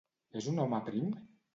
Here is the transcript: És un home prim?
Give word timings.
És 0.41 0.47
un 0.53 0.63
home 0.65 0.81
prim? 0.91 1.15